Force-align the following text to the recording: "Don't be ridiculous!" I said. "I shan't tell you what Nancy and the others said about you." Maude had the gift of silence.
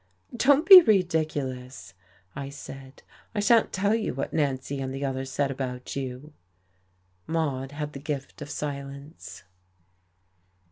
"Don't 0.35 0.65
be 0.65 0.81
ridiculous!" 0.81 1.93
I 2.35 2.49
said. 2.49 3.03
"I 3.35 3.39
shan't 3.39 3.71
tell 3.71 3.93
you 3.93 4.15
what 4.15 4.33
Nancy 4.33 4.81
and 4.81 4.91
the 4.91 5.05
others 5.05 5.31
said 5.31 5.51
about 5.51 5.95
you." 5.95 6.33
Maude 7.27 7.73
had 7.73 7.93
the 7.93 7.99
gift 7.99 8.41
of 8.41 8.49
silence. 8.49 9.43